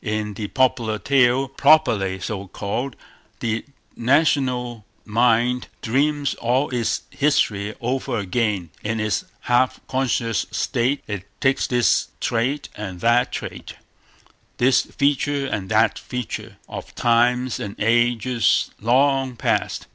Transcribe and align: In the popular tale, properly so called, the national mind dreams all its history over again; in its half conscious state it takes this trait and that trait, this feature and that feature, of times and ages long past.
In 0.03 0.33
the 0.33 0.47
popular 0.47 0.97
tale, 0.97 1.47
properly 1.47 2.19
so 2.19 2.47
called, 2.47 2.95
the 3.39 3.63
national 3.95 4.83
mind 5.05 5.67
dreams 5.83 6.33
all 6.33 6.71
its 6.71 7.03
history 7.11 7.75
over 7.79 8.17
again; 8.17 8.71
in 8.83 8.99
its 8.99 9.25
half 9.41 9.79
conscious 9.87 10.47
state 10.49 11.03
it 11.05 11.25
takes 11.39 11.67
this 11.67 12.07
trait 12.19 12.67
and 12.73 12.99
that 13.01 13.31
trait, 13.31 13.75
this 14.57 14.81
feature 14.81 15.45
and 15.45 15.69
that 15.69 15.99
feature, 15.99 16.57
of 16.67 16.95
times 16.95 17.59
and 17.59 17.75
ages 17.77 18.71
long 18.81 19.35
past. 19.35 19.85